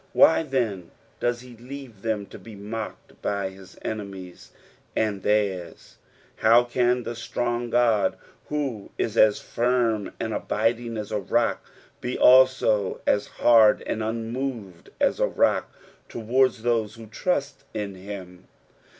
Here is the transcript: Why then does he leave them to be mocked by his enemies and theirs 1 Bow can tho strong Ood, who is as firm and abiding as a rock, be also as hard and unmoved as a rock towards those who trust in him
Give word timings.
Why 0.13 0.41
then 0.41 0.89
does 1.19 1.41
he 1.41 1.55
leave 1.55 2.01
them 2.01 2.25
to 2.25 2.39
be 2.39 2.55
mocked 2.55 3.21
by 3.21 3.49
his 3.51 3.77
enemies 3.83 4.49
and 4.95 5.21
theirs 5.21 5.97
1 6.39 6.51
Bow 6.51 6.63
can 6.63 7.03
tho 7.03 7.13
strong 7.13 7.71
Ood, 7.71 8.15
who 8.47 8.89
is 8.97 9.15
as 9.15 9.39
firm 9.39 10.11
and 10.19 10.33
abiding 10.33 10.97
as 10.97 11.11
a 11.11 11.19
rock, 11.19 11.63
be 12.01 12.17
also 12.17 12.99
as 13.05 13.27
hard 13.27 13.83
and 13.83 14.01
unmoved 14.01 14.89
as 14.99 15.19
a 15.19 15.27
rock 15.27 15.71
towards 16.09 16.63
those 16.63 16.95
who 16.95 17.05
trust 17.05 17.63
in 17.75 17.93
him 17.93 18.47